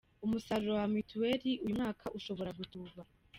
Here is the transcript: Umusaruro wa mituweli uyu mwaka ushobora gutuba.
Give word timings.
Umusaruro 0.25 0.73
wa 0.79 0.87
mituweli 0.93 1.51
uyu 1.63 1.75
mwaka 1.77 2.05
ushobora 2.17 2.49
gutuba. 2.59 2.99